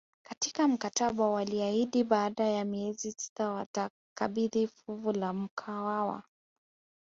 [0.23, 6.23] Katika mkataba waliahidi baada ya miezi sita watakabidhi fuvu la Mkwawa